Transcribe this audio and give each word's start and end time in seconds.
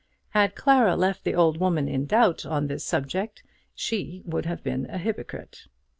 Had 0.29 0.55
Clara 0.55 0.95
left 0.95 1.23
the 1.23 1.35
old 1.35 1.57
woman 1.59 1.87
in 1.87 2.07
doubt 2.07 2.43
on 2.43 2.65
this 2.65 2.83
subject, 2.83 3.43
she 3.75 4.23
would 4.25 4.47
have 4.47 4.63
been 4.63 4.87
a 4.89 4.97
hypocrite. 4.97 5.67